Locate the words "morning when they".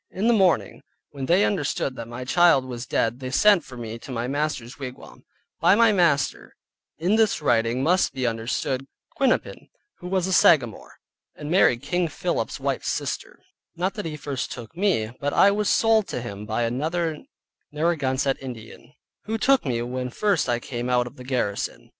0.33-1.45